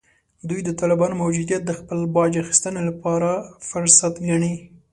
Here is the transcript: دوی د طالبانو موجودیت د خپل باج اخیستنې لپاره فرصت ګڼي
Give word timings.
دوی 0.49 0.61
د 0.63 0.69
طالبانو 0.79 1.19
موجودیت 1.23 1.61
د 1.65 1.71
خپل 1.79 1.99
باج 2.15 2.33
اخیستنې 2.43 2.81
لپاره 2.89 3.29
فرصت 3.69 4.13
ګڼي 4.27 4.53